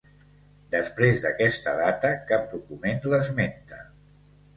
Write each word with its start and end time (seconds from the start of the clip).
Després 0.75 1.19
d'aquesta 1.25 1.73
data 1.81 2.11
cap 2.31 2.47
document 2.55 3.05
l'esmenta. 3.13 3.83